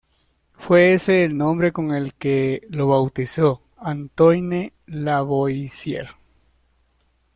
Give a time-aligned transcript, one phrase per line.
[0.53, 6.07] Fue ese el nombre con el que lo bautizó Antoine Lavoisier.